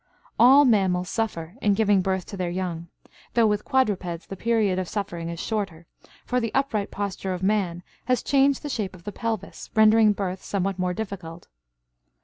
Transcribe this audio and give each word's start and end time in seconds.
All 0.39 0.65
mammals 0.65 1.09
suffer 1.11 1.57
in 1.61 1.75
giving 1.75 2.01
birth 2.01 2.25
to 2.25 2.35
their 2.35 2.49
young, 2.49 2.87
though 3.35 3.45
with 3.45 3.63
quadrupeds 3.63 4.25
the 4.25 4.35
period 4.35 4.79
of 4.79 4.89
suffering 4.89 5.29
is 5.29 5.39
shorter, 5.39 5.85
for 6.25 6.39
the 6.39 6.51
upright 6.55 6.89
posture 6.89 7.35
of 7.35 7.43
man 7.43 7.83
has 8.05 8.23
changed 8.23 8.63
the 8.63 8.67
shape 8.69 8.95
of 8.95 9.03
the 9.03 9.11
pelvis, 9.11 9.69
rendering 9.75 10.13
birth 10.13 10.41
somewhat 10.43 10.79
more 10.79 10.95
difficult. 10.95 11.49